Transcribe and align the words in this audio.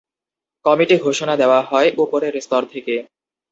Committee 0.65 0.95
ঘোষণা 0.97 1.33
দেওয়া 1.41 1.59
হয় 1.61 1.89
ওপরের 2.03 2.33
স্তর 2.41 2.63
থেকে। 2.73 2.95